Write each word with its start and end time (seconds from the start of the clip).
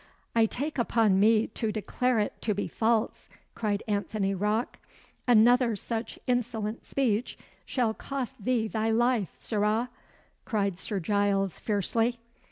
"I 0.35 0.47
take 0.47 0.79
upon 0.79 1.19
me 1.19 1.45
to 1.45 1.71
declare 1.71 2.17
it 2.17 2.41
to 2.41 2.55
be 2.55 2.67
false," 2.67 3.29
cried 3.53 3.83
Anthony 3.87 4.33
Rocke. 4.33 4.79
"Another 5.27 5.75
such 5.75 6.17
insolent 6.25 6.83
speech 6.83 7.37
shall 7.67 7.93
cost 7.93 8.43
thee 8.43 8.67
thy 8.67 8.89
life, 8.89 9.29
sirrah!" 9.35 9.89
cried 10.43 10.79
Sir 10.79 10.99
Giles, 10.99 11.59
fiercely. 11.59 12.17